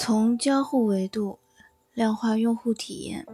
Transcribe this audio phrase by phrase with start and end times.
[0.00, 1.40] 从交互维度
[1.92, 3.26] 量化用户体验。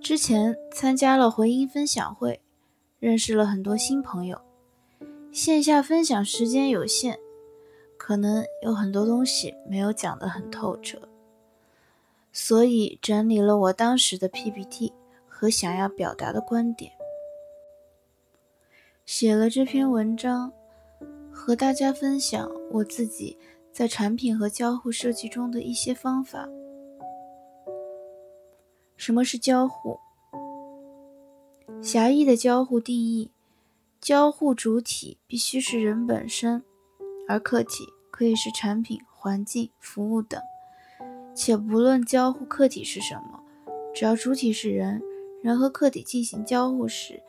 [0.00, 2.40] 之前参加了回音分享会，
[2.98, 4.40] 认识了很多新朋友。
[5.30, 7.18] 线下分享时间有限，
[7.98, 11.06] 可能有很多东西没有讲得很透彻，
[12.32, 14.94] 所以整理了我当时的 PPT
[15.28, 16.92] 和想要表达的观点，
[19.04, 20.50] 写了这篇文章，
[21.30, 23.36] 和大家分享我自己。
[23.74, 26.48] 在产品和交互设计中的一些方法。
[28.96, 29.98] 什么是交互？
[31.82, 33.32] 狭义的交互定义：
[34.00, 36.62] 交互主体必须是人本身，
[37.28, 40.40] 而客体可以是产品、环境、服务等。
[41.34, 43.42] 且不论交互客体是什么，
[43.92, 45.02] 只要主体是人，
[45.42, 47.20] 人和客体进行交互时，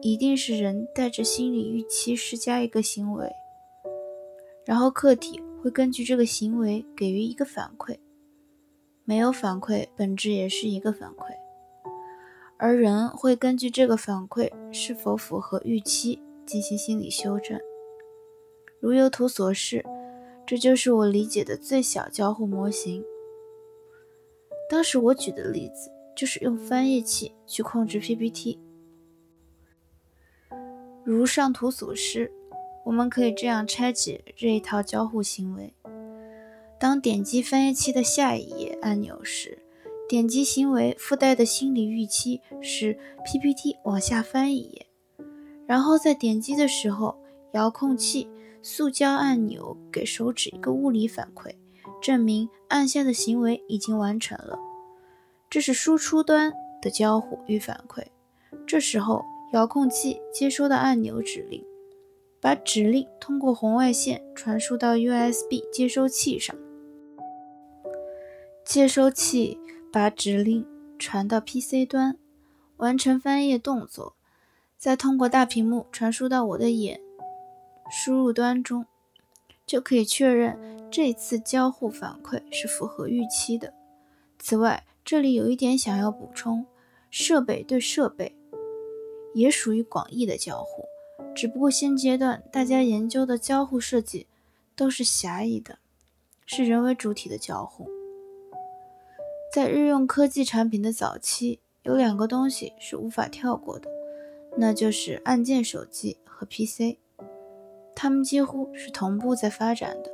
[0.00, 3.30] 一定是人带着心理预期施加一个行为，
[4.64, 5.38] 然后客体。
[5.62, 7.96] 会根据这个行为给予一个反馈，
[9.04, 11.32] 没有反馈，本质也是一个反馈，
[12.56, 17.60] 而人会根据这个反馈是否符合预期进行心理修正。
[18.80, 19.84] 如右图所示，
[20.44, 23.04] 这就是我理解的最小交互模型。
[24.68, 28.58] 当时我举的例子就是用翻译器去控制 PPT，
[31.04, 32.32] 如上图所示。
[32.84, 35.72] 我们可以这样拆解这一套交互行为：
[36.78, 39.58] 当点击翻译器的下一页按钮时，
[40.08, 44.86] 点击行为附带的心理预期是 PPT 往下翻一页；
[45.66, 47.16] 然后在点击的时候，
[47.52, 48.28] 遥控器
[48.62, 51.54] 塑胶按钮给手指一个物理反馈，
[52.00, 54.58] 证明按下的行为已经完成了。
[55.48, 58.04] 这是输出端的交互与反馈。
[58.66, 61.64] 这时候，遥控器接收到按钮指令。
[62.42, 66.56] 把指令通过红外线传输到 USB 接收器上，
[68.64, 69.60] 接收器
[69.92, 70.66] 把指令
[70.98, 72.18] 传到 PC 端，
[72.78, 74.16] 完成翻页动作，
[74.76, 77.00] 再通过大屏幕传输到我的眼
[77.88, 78.86] 输入端中，
[79.64, 80.58] 就可以确认
[80.90, 83.72] 这次交互反馈是符合预期的。
[84.40, 86.66] 此外，这里有一点想要补充：
[87.08, 88.36] 设备对设备
[89.32, 90.82] 也属于广义的交互。
[91.34, 94.26] 只不过现阶段大家研究的交互设计
[94.76, 95.78] 都是狭义的，
[96.46, 97.88] 是人为主体的交互。
[99.52, 103.90] 在日用科技产品的早期，有两个东西是无法跳过的，
[104.56, 106.98] 那就是按键手机和 PC，
[107.94, 110.10] 它们几乎是同步在发展的。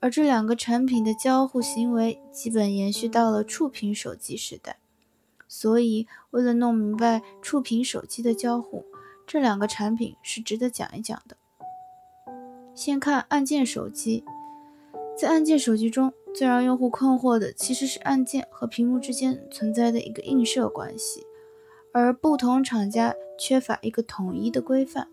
[0.00, 4.78] 而这两个产品的交互行为基本延续到了触屏手机时代。
[5.46, 8.84] 所以，为了弄明白触屏手机的交互，
[9.32, 11.36] 这两个产品是值得讲一讲的。
[12.74, 14.24] 先看按键手机，
[15.16, 21.24] 在按键手机中最让用户困惑的其实是按键和屏幕之间存在的一个映射关系，
[21.94, 25.06] 而不同厂家缺乏一个统一的规范，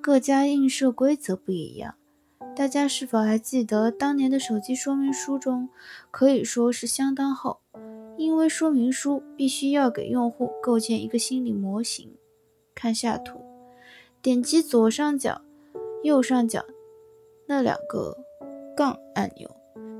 [0.00, 1.96] 各家映射规则不一样。
[2.56, 5.68] 大家是否还记得当年的手机说明书中
[6.10, 7.60] 可以说是相当厚，
[8.16, 12.16] 因为说明书必须要给用户构建一个心理模型。
[12.74, 13.40] 看下图，
[14.20, 15.42] 点击左上角、
[16.02, 16.64] 右上角
[17.46, 18.18] 那两个
[18.76, 19.50] 杠按钮，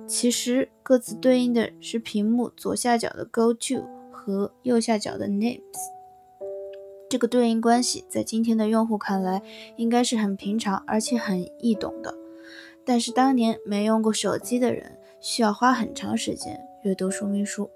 [0.06, 5.60] 其实各自对应的是屏幕左下角的 Go To 和右下角的 Names。
[7.08, 9.42] 这个对应关系在今天的用户看来
[9.76, 12.12] 应该是很平常而且很易懂的，
[12.84, 17.70] 但是当年没用过手机的人需要花很长时间阅读说明书，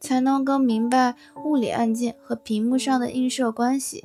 [0.00, 1.14] 才能够明白
[1.44, 4.04] 物理按键和屏幕上的映射关系。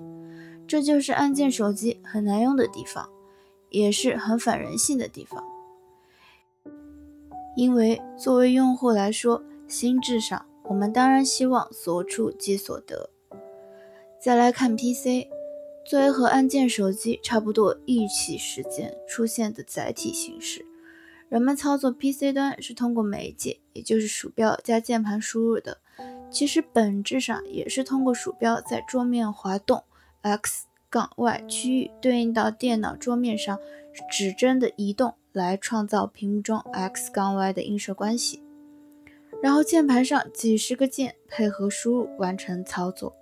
[0.68, 3.10] 这就是按键手机很难用的地方，
[3.70, 5.44] 也是很反人性的地方。
[7.58, 13.10] 因为作为用户来说，心智上我们当然希望所处即所得。
[14.22, 15.28] 再来看 PC，
[15.86, 20.66] 作为和按键手机差不多一起时间出现的载体形式，
[21.32, 25.78] 人们操作 PC 端是通过媒介，也就是鼠标加键盘输入的。
[26.30, 29.82] 其实本质上也是通过鼠标在桌面滑动。
[30.20, 33.58] x 杠 y 区域对应到电脑桌面上
[34.12, 38.44] 指针的移动，来创造屏幕中 x 杠 y 的映射关系，
[39.42, 43.16] 然后键盘上几十个键配合输入完成操作。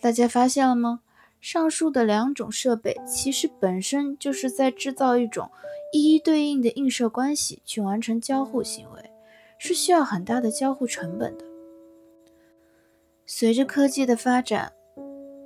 [0.00, 1.00] 大家发现了吗？
[1.40, 5.50] 上述的两种设备其实本身就是在制造一种
[5.92, 9.10] 一一对应的映射关系去完成交互行为，
[9.58, 11.44] 是需要很大的交互成本的。
[13.24, 14.72] 随着科技的发展。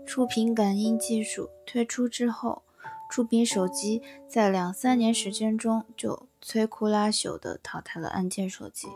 [0.07, 2.63] 触屏感应技术推出之后，
[3.09, 8.89] 触屏手机在两三年时间中就摧枯拉朽地淘汰了按键手机，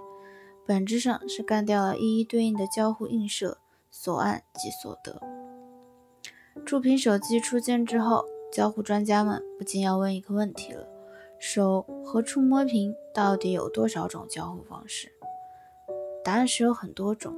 [0.67, 3.59] 本质上是干掉了一一对应的交互映射，
[3.93, 5.44] 所按即所得。
[6.65, 10.89] 触屏手机出现之后，交互专家们不禁要问一个问题了：
[11.39, 15.13] 手和触摸屏到底有多少种交互方式？
[16.25, 17.35] 答案是有很多种，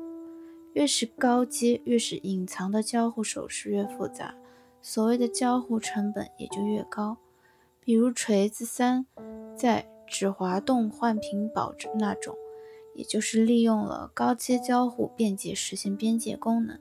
[0.74, 4.34] 越是高阶，越是隐藏的交互手势越复杂，
[4.80, 7.16] 所谓的交互成本也就越高。
[7.80, 9.06] 比如锤子三
[9.56, 12.36] 在只滑动换屏保证那种，
[12.94, 16.78] 也就是利用了高阶交互便捷实现边界功能。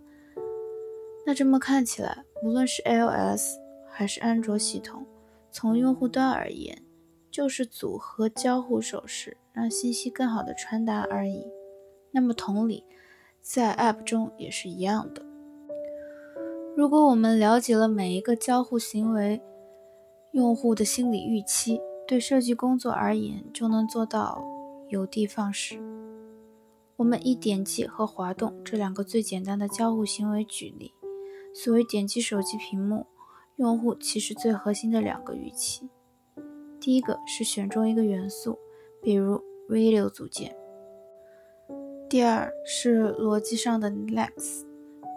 [1.26, 3.58] 那这么看起来，无论是 iOS
[3.90, 5.06] 还是安卓系统，
[5.52, 6.84] 从用户端而言，
[7.32, 11.48] 就是组合交互手势，让信息更好的传达而已。
[12.12, 12.86] 那么同理，
[13.42, 15.26] 在 App 中也是一样的。
[16.78, 19.42] 如果我们了解了每一个交互行为，
[20.32, 24.46] 用户的心理预期对设计工作而言，就能做到
[24.90, 25.80] 有的放矢。
[26.98, 30.94] 我们以点击和滑动这两个最简单的交互行为举例。
[31.56, 33.08] 所谓点击手机屏幕，
[33.56, 35.90] 用户其实最核心的两个预期，
[36.82, 38.60] 第一个是选中一个元素，
[39.02, 40.52] 比如 video 组件；
[42.10, 44.66] 第二是逻辑上的 Next，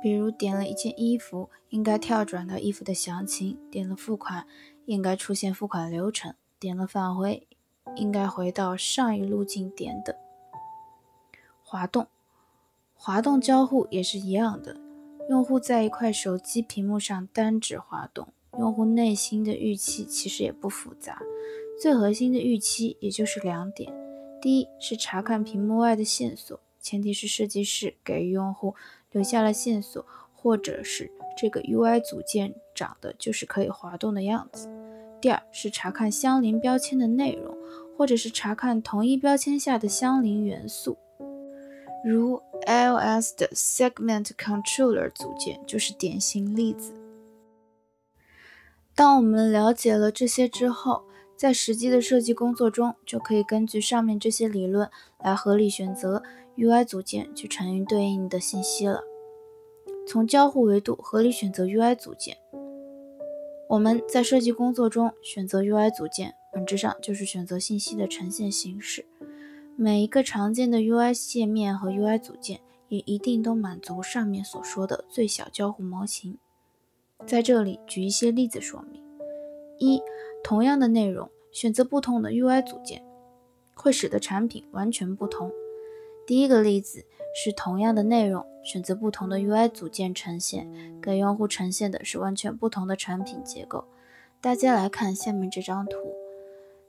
[0.00, 4.46] 比如点了一件衣服，应该跳转到衣服的详情；点了付款。
[4.86, 7.46] 应该出现付款流程，点了返回，
[7.94, 10.16] 应该回到上一路径点的
[11.62, 12.06] 滑动，
[12.94, 14.87] 滑动交互也是一样的。
[15.28, 18.28] 用户在一块手机屏幕上单指滑动，
[18.58, 21.20] 用户内心的预期其实也不复杂，
[21.78, 23.92] 最核心的预期也就是两点：
[24.40, 28.74] 第一是查看屏幕外的线索，前提是设计师给用户
[29.12, 30.02] 留下了线索，
[30.32, 34.66] 或者是这个 UI 组件长得就是可以滑动的样子。
[35.20, 37.54] 第二是查看相邻标签的内容，
[37.98, 40.96] 或者是查看同一标签下的相邻元素，
[42.08, 46.94] 如 iOS 的 Segment Controller 组件就是典型例子。
[48.94, 51.02] 当我们了解了这些之后，
[51.36, 56.22] 在实际的设计工作中，就可以根据上面这些理论来合理选择
[56.56, 59.02] UI 组件去承运对应的信息了。
[60.06, 62.38] 从交互维度合理选择 UI 组件。
[63.68, 69.04] 我们在设计工作中选择 UI 组件，本质上就是选择信息的呈现形式。
[69.80, 72.58] 每一个常见的 UI 界面和 UI 组件
[72.88, 76.36] 也一定都满足上面所说的最小交互模型。
[77.24, 79.00] 在这里举一些例子说明：
[79.78, 80.02] 一、
[80.42, 83.04] 同样的内容，选择不同的 UI 组件，
[83.72, 85.52] 会使得产品完全不同。
[86.26, 88.44] 第一个例子是同样的内容。
[88.64, 90.68] 选择不同的 UI 组件呈现，
[91.00, 93.84] 给用户呈现的是完全不同的产品结构。
[94.40, 95.96] 大家来看下面这张图，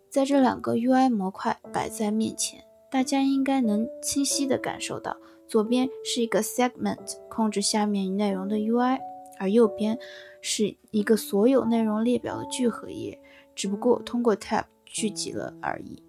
[0.09, 8.99] 在这两个 UI 模块摆在面前，大家应该能清晰地感受到，左边是一个 Segment 控制下面内容的 UI，
[9.37, 9.97] 而右边
[10.41, 13.19] 是一个所有内容列表的聚合页，
[13.55, 16.01] 只不过通过 Tab 聚集了而已。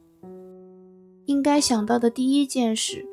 [1.27, 3.07] 应该想到的第一件事。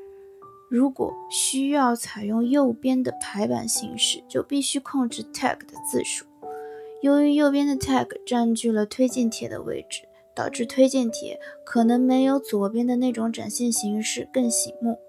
[0.70, 6.26] 如果需要采用右边的排版形式，就必须控制 tag 的字数。
[7.02, 10.02] 由于右边的 tag 占据了推荐帖的位置，
[10.38, 15.00] 导致推荐帖可能没有左边的那种展现形式更醒目。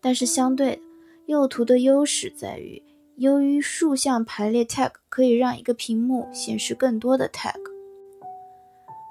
[0.00, 0.82] 但是相对的，
[1.26, 2.82] 右图的优势在于，
[3.14, 7.54] 由于竖向排列 tag 可以让一个屏幕显示更多的 tag，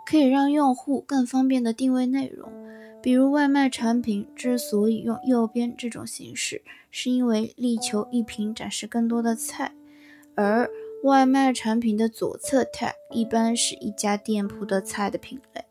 [0.06, 2.52] 可以让用户更方便的定位内容。
[3.02, 9.74] 比如外卖产品之所以用右边这种形式，是因为力求一屏展示更多的菜，
[10.36, 10.70] 而
[11.04, 15.66] 外卖产品的左侧 tag 一般是一家店铺的菜的品类，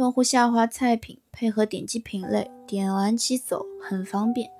[0.00, 4.50] 用户下滑菜品，配合点击品类，点完即走，很方便。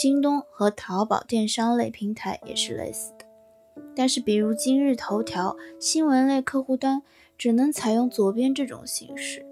[0.00, 3.26] 京东和淘宝电商类平台也是类似的，
[3.96, 7.02] 但是比如今日头条新闻类客户端，
[7.36, 9.44] 只能采用左边这种形式。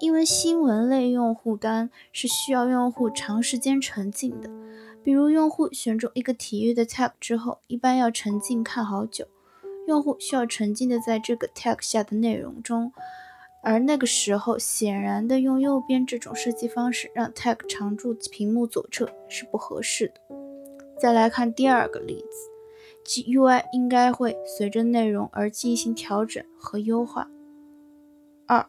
[0.00, 4.50] 因为新闻类用户端是需要用户长时间沉浸的，
[5.04, 9.28] 比如用户选中一个体育的 tag 之后，一般要沉浸看好久。
[9.86, 12.92] 用户需要沉浸的在这个 tag 下的内容中，
[13.64, 20.36] 而那个时候显然的用右边这种设计方式让 tag 常驻屏幕左侧是不合适的。
[20.98, 22.50] 再来看第二个例子，
[23.04, 27.28] 即 UI 应该会随着内容而进行调整和优化。
[28.46, 28.66] 二。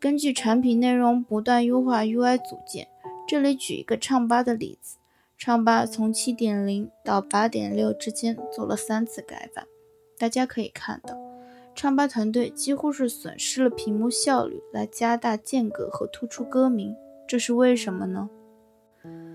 [0.00, 2.86] 根据产品内容不断优化 UI 组件。
[3.26, 4.96] 这里举一个唱吧的例子：
[5.36, 9.66] 唱吧从7.0到8.6之间做了三次改版。
[10.16, 11.18] 大家可以看到，
[11.78, 16.92] 唱吧团队几乎是损失了屏幕效率来加大间隔和突出歌名，
[17.24, 18.28] 这是为什么呢？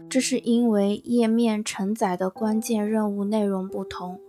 [0.09, 4.19] 这是因为页面承载的关键任务内容不同。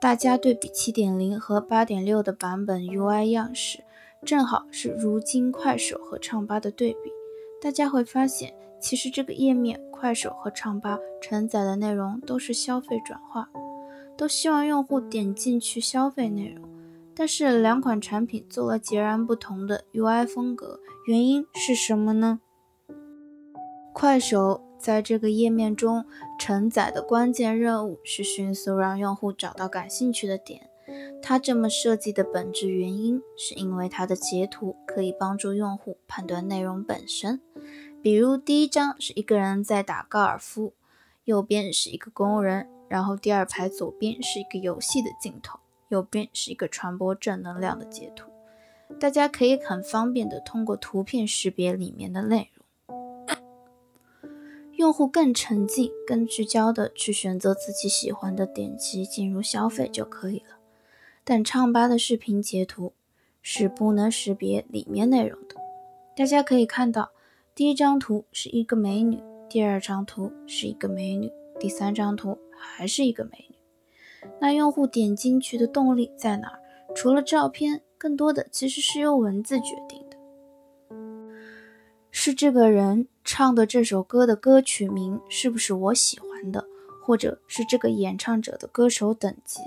[0.00, 3.84] 大家对比7.0和8.6的版本 UI 样式，
[4.24, 7.12] 正好是如今快手和唱吧的对比。
[7.60, 13.48] 大家会发现，其实这个页面快手和唱吧承载的内容都是消费转化，
[14.16, 16.68] 都希望用户点进去消费内容。
[17.22, 22.40] 但是两款产品做了截然不同的 UI 风格，原因是什么呢？
[23.92, 26.04] 快手在这个页面中
[26.36, 30.68] 承载的关键任务是迅速让用户找到感兴趣的点。
[31.22, 37.40] 它这么设计的本质原因，是因为它的截图可以帮助用户判断内容本身。
[38.02, 40.72] 比如第一张是一个人在打高尔夫，
[41.22, 45.60] 右边是一个工人，然后第二排左边是一个游戏的镜头。
[45.92, 48.30] 右边是一个传播正能量的截图，
[48.98, 52.96] 大家可以很方便的通过图片识别里面的内容，
[54.76, 60.56] 用户更沉浸、更聚焦的去选择自己喜欢的，点击进入消费就可以了。
[61.24, 62.94] 但唱吧的视频截图
[63.42, 65.56] 是不能识别里面内容的，
[66.16, 67.10] 大家可以看到，
[67.54, 71.30] 第一张图是一个美女，第二张图是一个美女，
[71.60, 73.51] 第三张图还是一个美女。
[74.40, 76.58] 那用户点进去的动力在哪儿？
[76.94, 80.16] 除了照片，更多的其实是由文字决定的。
[82.10, 86.66] 是这个人唱的这首歌的歌曲名是不是我喜欢的，
[87.02, 89.60] 或者是这个演唱者的歌手等级？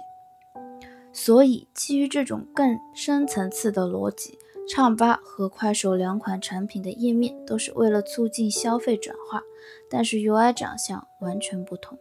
[1.12, 4.38] 所以，基于这种更深层次的逻辑，
[4.70, 9.42] 唱吧和快手两款产品的页面都是为了促进消费转化，
[9.90, 11.98] 但是 UI 长相完全不同。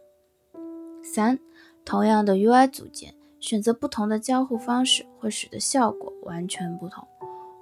[1.03, 1.39] 三。
[1.85, 7.07] 同样的 UI 组件，选择不同的交互方式，会使得效果完全不同。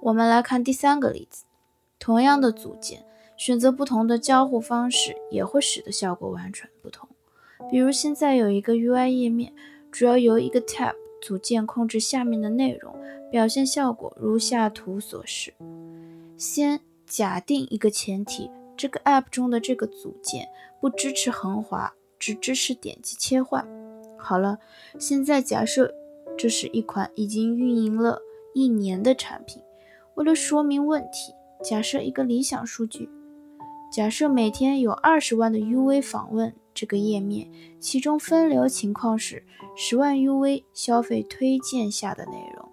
[0.01, 1.43] 我们来看第三个例子：
[1.99, 7.09] 同样的组件，选择不同的交互方式，也会使得效果完全不同。
[7.69, 9.53] 比如现在有一个 UI 页面，
[9.91, 12.95] 主要由一个 Tab 组件控制下面的内容，
[13.29, 15.53] 表现效果如下图所示。
[16.37, 20.49] 先假定一个前提，这个 App 中的这个组件
[20.81, 23.65] 不支持横滑，只支持点击切换。
[24.23, 24.57] 好了，
[24.97, 25.93] 现在假设
[26.37, 28.21] 这是一款已经运营了
[28.53, 29.61] 一年的产品。
[30.15, 33.09] 为了说明问题，假设一个理想数据：
[33.91, 37.51] 假设每天有二十万的 UV 访问这个页面，
[37.81, 39.43] 其中分流情况是
[39.75, 42.69] 十万 UV 消费推荐下的内容，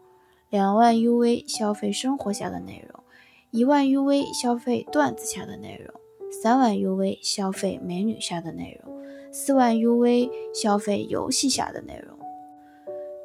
[0.50, 3.02] 两万 UV 消费生活下的内容，
[3.50, 5.92] 一万 UV 消费段子下的内容，
[6.30, 8.99] 三万 UV 消费美女下的内容。
[9.32, 12.18] 四万 UV 消费游戏下的内容。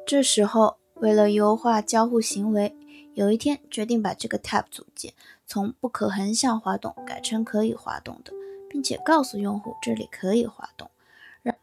[0.06, 2.74] 这时候，为了优化交互行为，
[3.14, 5.12] 有一天决定把这个 Tab 组件
[5.46, 8.32] 从不可横向滑动改成可以滑动的，
[8.68, 10.90] 并且告诉用户这里可以滑动。
[11.42, 11.56] 然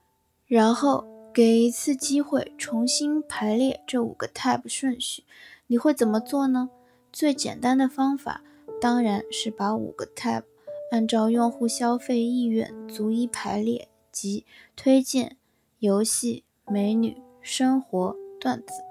[0.45, 5.23] 然后给一次机会重新排列这五个 Tab 顺序，
[5.67, 6.69] 你会怎么做呢？
[7.11, 8.41] 最简单的方法
[8.81, 10.43] 当然是把五个 Tab
[10.91, 13.87] 按照用户消费意愿逐一排列。
[14.13, 14.45] 及
[14.77, 15.35] 推荐
[15.79, 18.85] 游戏、美女、生活、段子，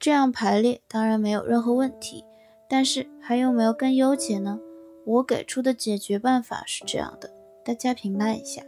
[0.00, 2.24] 这样排列当然没有任何问题。
[2.68, 4.60] 但是还有没有更优解呢？
[5.04, 7.32] 我给出的解决办法是这样的，
[7.64, 8.62] 大家评判一下。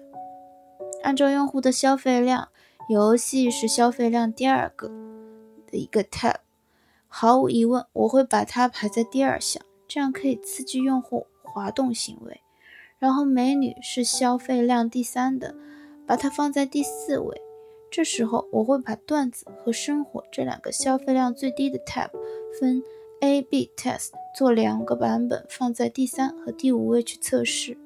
[1.02, 2.49] 按照用户的消费量，
[2.88, 4.88] 游戏是消费量第二个
[5.68, 6.37] 的一个 tab，
[7.06, 12.40] 毫无疑问，我会把它排在第二项，这样可以刺激用户滑动行为。
[13.02, 15.56] 然后美女是消费量第三的，
[16.06, 17.42] 把它放在第四位。
[17.90, 22.11] 这时候我会把段子和生活这两个消费量最低的 tab
[22.61, 22.80] 分
[23.21, 27.76] A/B test 做两个版本，放在第三和第五位去测试，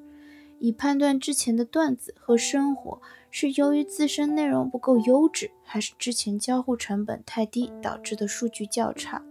[0.59, 9.25] 以判断之前的段子和生活是由于自身内容不够优质，还是之前交互成本太低导致的数据较差。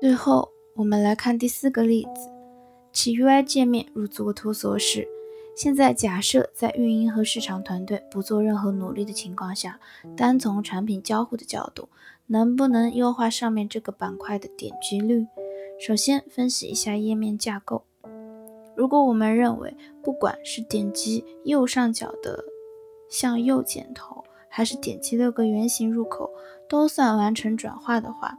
[0.00, 2.35] 最后我们来看第四个例子。
[2.96, 5.06] 其 UI 界面如左图所示。
[5.54, 9.78] 现在假设在运营和市场团队不做任何努力的情况下，
[10.16, 11.90] 单从产品交互的角度，
[12.28, 15.26] 能不能优化上面这个板块的点击率？
[15.78, 17.84] 首先分析一下页面架构。
[18.74, 22.42] 如果我们认为不管是点击右上角的
[23.10, 26.30] 向右箭头，还是点击六个圆形入口，
[26.66, 28.38] 都算完成转化的话，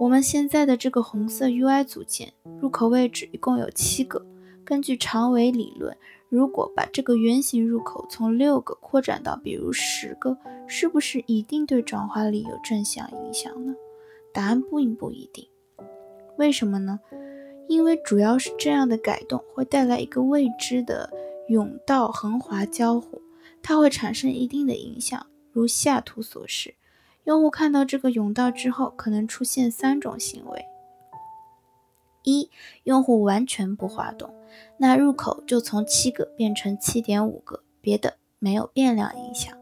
[0.00, 4.24] 我们现在的这个红色 UI 组件入口位置一共有七个。
[4.64, 5.96] 根据长尾理论，
[6.28, 10.36] 如果把这个圆形入口从六个扩展到比如十个，
[10.66, 13.74] 是不是一定对转化率有正向影响呢？
[14.32, 15.46] 答案不不一定。
[16.38, 16.98] 为什么呢？
[17.68, 21.08] 因为主要是这样的改动会带来一个未知的
[21.48, 23.22] 甬道横滑交互，
[23.62, 25.24] 它会产生一定的影响。
[25.52, 26.74] 如下图所示，
[27.24, 30.66] 用户看到这个甬道之后，可能出现三种行为：
[32.22, 32.50] 一、
[32.84, 34.32] 用户完全不滑动，
[34.78, 39.54] 那入口就从七个变成七点五个，别的没有变量影响；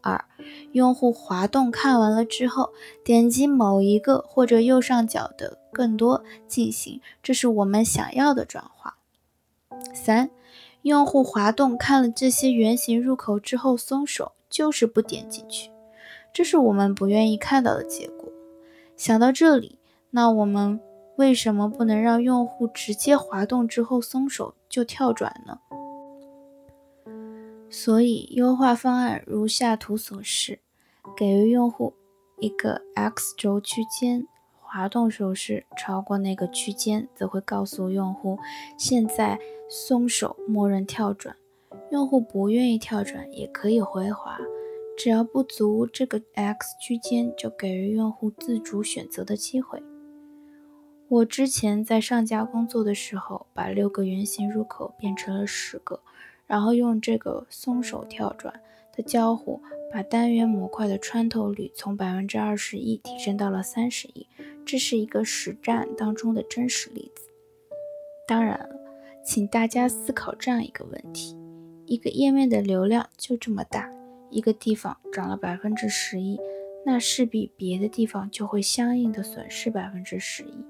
[0.00, 0.24] 二、
[0.72, 2.72] 用户滑动看完了之后，
[3.04, 8.98] 点击某一个或者右上角的更多进行，这是我们想要的转化；
[9.94, 10.30] 三、
[10.82, 14.32] 用户滑动看了这些圆形入口之后松手。
[14.48, 15.70] 就是不点进去，
[16.36, 18.30] 这是我们不愿意看到的结果。
[18.94, 19.78] 想到这里，
[20.10, 20.78] 那我们
[21.16, 25.58] 为什么不能让用户直接滑动之后松手就跳转呢？
[27.70, 30.58] 所以，优化方案如下图所示：
[31.16, 31.94] 给予用户
[32.38, 34.28] 一个 x 轴区间，
[34.60, 38.38] 滑动手势超过那个区间，则会告诉用户
[38.76, 39.38] 现在
[39.70, 41.34] 松手，默认跳转。
[41.90, 44.38] 用户不愿意跳转也可以回滑，
[44.96, 49.82] 只要不足这个 x 区间，就给予用户自主选择的机会。
[51.08, 56.00] 我之前在上家工作的时候，把六个圆形入口变成了十个，
[56.46, 58.60] 然后用这个松手跳转
[58.96, 59.60] 的交互，
[59.92, 64.26] 把单元模块的穿透率从百分之二十一提升到了三十一。
[64.64, 67.28] 这是一个实战当中的真实例子。
[68.26, 68.68] 当然了，
[69.24, 71.36] 请大家思考这样一个问题。
[71.84, 73.88] 一个页面的流量就这么大，
[74.30, 76.38] 一个地方涨了百分之十一，
[76.84, 80.64] 那势必别的地方就会相应的损失百分之十一。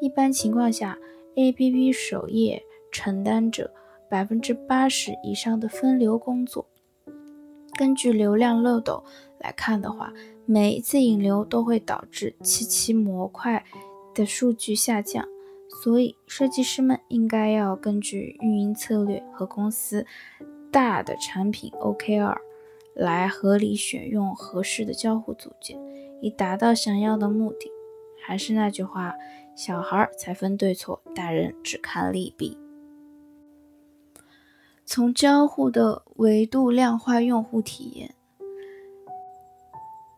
[0.00, 0.98] 一般情况下
[1.36, 3.72] ，APP 首页承担着
[4.10, 6.66] 百分之八十以上的分流工作。
[7.76, 9.02] 根据流量漏斗
[9.40, 10.12] 来看的话，
[10.46, 13.64] 每一次引流都会导致七七模块
[14.14, 15.26] 的数据下降。
[15.82, 20.06] 所以，设计师们应该要根据运营策略和公司
[20.70, 22.36] 大的产品 OKR
[22.94, 25.78] 来合理选用合适的交互组件，
[26.20, 27.70] 以达到想要的目的。
[28.26, 29.14] 还是那句话，
[29.54, 32.56] 小孩才分对错，大人只看利弊。
[34.86, 38.14] 从交互的维度量化用户体验，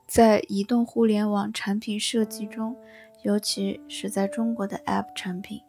[0.06, 2.76] 在移动互联网产品设计中。
[3.22, 5.60] 尤其是在中国的 App 产品，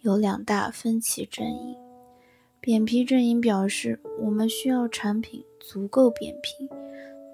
[0.00, 1.87] 有两大分歧阵营。
[2.60, 6.68] 扁平阵营表示，我们需要产品足够扁平，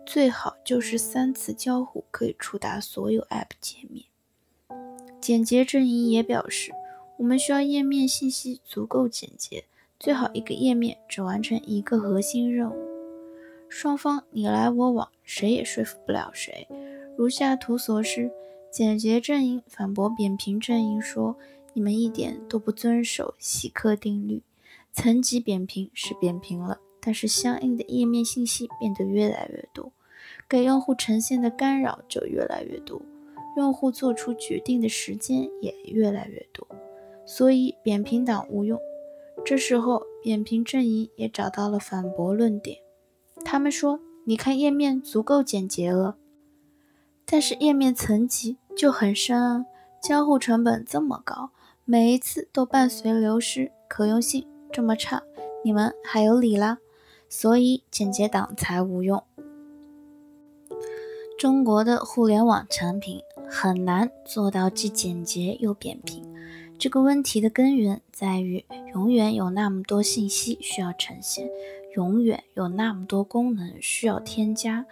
[0.05, 4.05] 最好就是三次交互可以触达所有 App 界面。
[5.21, 6.73] 简洁阵营也表示，
[7.17, 9.65] 我们需要页面信息足够简洁，
[9.99, 12.77] 最好一个页面只完成一个核心任务。
[13.69, 16.69] 双方你来我往，谁也说服不了谁。
[17.17, 18.31] 如下图所示。
[18.71, 21.37] 简洁阵营反驳扁平阵营说
[21.75, 24.43] ：“你们一点都不遵守希克定律。
[24.95, 29.93] 层级扁平是扁平了，但是相应的页面信息变得越来越多，
[30.49, 33.03] 给用户呈现的干扰就越来越多，
[33.57, 36.67] 用户做出决定的时间也越来越多。
[37.27, 38.79] 所以扁平党无用。
[39.45, 42.79] 这时候，扁平阵营也找到了反驳论点。
[43.45, 46.17] 他们说：‘你看页面足够简洁了，
[47.27, 49.67] 但是页面层级……’就很深啊，
[50.03, 51.51] 交互成本这么高，
[51.85, 55.23] 每一次都伴随流失，可用性这么差，
[55.63, 56.79] 你们还有理啦？
[57.29, 59.23] 所以简洁党才无用。
[61.39, 66.25] 中国的互联网产品很难做到既简洁又扁平，
[66.77, 71.49] 这个问题的根源在于，永远有那么多信息需要呈现，
[71.95, 74.85] 永远有那么多功能需要添加。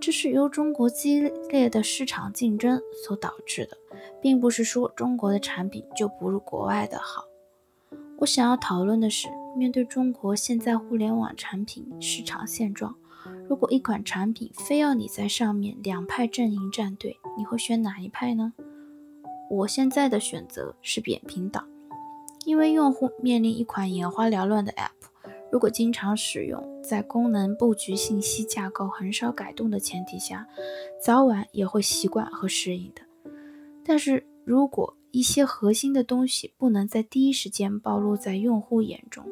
[0.00, 3.76] 这是由中国激烈的市场竞争所导致的，
[4.22, 7.27] 并不是说中国的产品就不如国外的好。
[8.20, 12.96] 我想要讨论的是，面对中国现在互联网产品市场现状，
[13.48, 18.52] 如果一款产品非要你在上面两派阵营站队，你会选哪一派呢？
[19.48, 21.64] 我现在的选择是扁平党，
[22.44, 24.90] 因为用户面临一款眼花缭乱的 App。
[25.52, 30.44] 如果经常使用，在功能布局、信息架构很少改动的前提下，
[31.00, 33.02] 早晚也会习惯和适应的。
[33.84, 39.24] 但是如果一些核心的东西不能在第一时间暴露在用户眼中，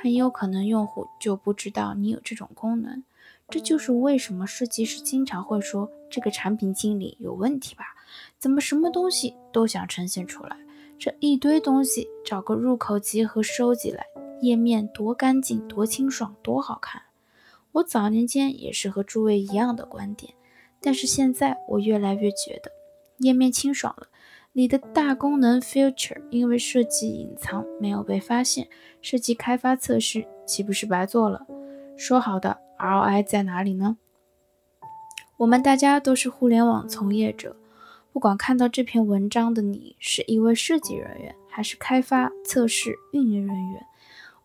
[0.00, 3.02] 很有可能用户就不知道你有这种功能。
[3.48, 7.84] 这就是为什么设计师经常会说这个产品经理有问题吧？
[8.38, 10.56] 怎么什么东西都想呈现出来？
[10.98, 14.06] 这一堆东西找个入口集合收集来。
[14.40, 17.00] 页面多干净、多清爽、多好看。
[17.70, 20.34] 我早年间也是和诸位一样的观点，
[20.80, 22.72] 但是现在我越来越觉得，
[23.18, 24.08] 页面清爽了，
[24.54, 28.68] 你的大功能 feature 因为设计隐藏没有被发现，
[29.00, 31.46] 设计开发测试岂不是白做了？
[31.96, 33.96] 说好的 ROI 在哪里呢？
[35.38, 37.56] 我们大家都是互联网从业者，
[38.12, 43.86] 不管看到这篇文章的你是一位设计人员，还是开发、测试、运营人员。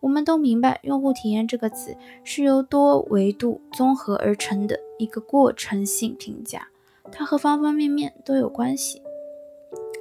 [0.00, 1.94] 我们都明白，用户体验这个词
[2.24, 6.68] 是由多维度综合而成的一个过程性评价，
[7.12, 9.02] 它和方方面面都有关系。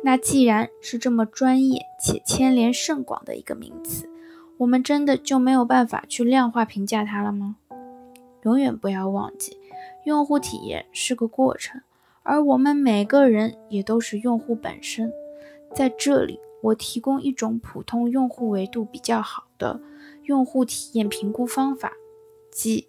[0.03, 4.10] 那既然是这么专业且牵连甚广的一个名词，
[4.57, 7.57] 我们真的就没有办法去量化评价它了吗？
[8.43, 9.57] 永远不要忘记，
[10.05, 11.81] 用户体验是个过程，
[12.23, 15.12] 而我们每个人也都是用户本身。
[15.73, 16.39] 在这里。
[16.60, 19.79] 我提供一种普通用户维度比较好的
[20.23, 21.93] 用户体验评估方法，
[22.51, 22.88] 即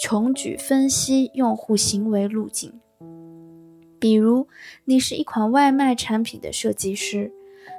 [0.00, 2.80] 穷举分析用户行为路径。
[4.00, 4.48] 比如，
[4.86, 7.30] 你是一款外卖产品的设计师，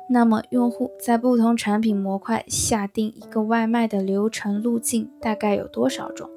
[0.08, 6.30] 那么用户在不同产品模块下定一个外卖的流程路径大概有多少种，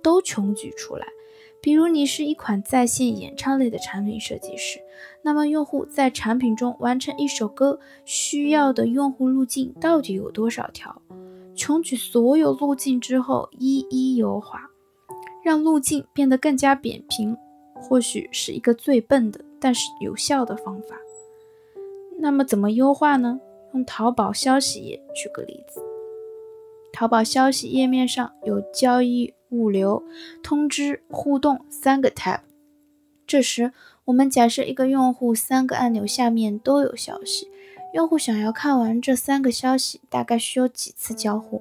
[0.00, 1.06] 都穷举出来。
[1.60, 4.80] 比如你是一款在线演唱类的产品设计师，
[5.22, 11.02] 那么用户在产品中完成一首歌需要的用户路径到底有多少条？
[11.54, 14.70] 穷举所有路径之后，一一优化，
[15.44, 17.36] 让路径变得更加扁平，
[17.82, 20.96] 或许是一个最笨的，但是有效的方法。
[22.18, 23.40] 那么怎么优化呢？
[23.74, 25.82] 用淘宝消息页举个例子，
[26.92, 29.34] 淘宝消息页面上有交易。
[29.52, 30.02] 物流、
[30.42, 32.40] 通知、互动三个 tab。
[33.26, 33.70] 这时，
[34.06, 37.48] 我们假设一个用户三个按钮下面都有消息，
[37.92, 41.60] 用户想要看完这三个消息，大概需要几次交互？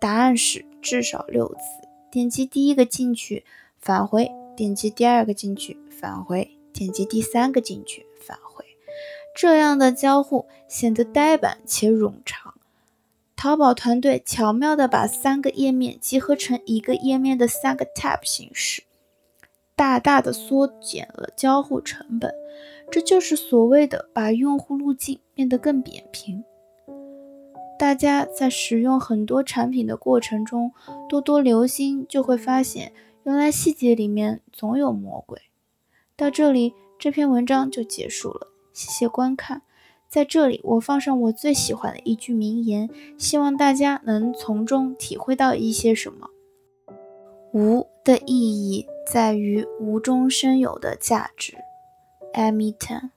[0.00, 1.88] 答案是至少六次。
[2.10, 3.44] 点击第一个进去，
[3.78, 4.24] 返回；
[4.60, 8.62] 点击第二个进去，返回；点击第三个进去，返回。
[9.34, 12.52] 这样的交互显得呆板且冗长。
[13.34, 18.82] 淘宝团队巧妙地把三个页面集合成一个页面的三个 tab 形式，
[19.74, 22.30] 大大的缩减了交互成本。
[22.90, 26.44] 这就是所谓的把用户路径变得更扁平。
[27.78, 30.72] 大家在使用很多产品的过程中，
[31.08, 32.92] 多多留心，就会发现
[33.24, 35.42] 原来细节里面总有魔鬼。
[36.16, 38.48] 到这里，这篇文章就结束了。
[38.72, 39.62] 谢谢观看。
[40.08, 46.28] 在这里，我放上我最喜欢的一句名言，希望大家能从中体会到一些什么。
[47.52, 51.54] 无的意义在于无中生有的价值。
[52.32, 53.10] 艾米 n